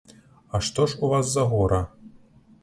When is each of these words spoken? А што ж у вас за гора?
А 0.57 0.61
што 0.69 0.87
ж 0.93 0.97
у 1.07 1.11
вас 1.11 1.29
за 1.35 1.45
гора? 1.53 1.81